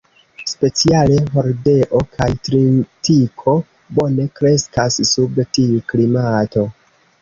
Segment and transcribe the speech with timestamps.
[0.51, 3.57] Speciale hordeo kaj tritiko
[4.01, 6.71] bone kreskas sub tiu klimato.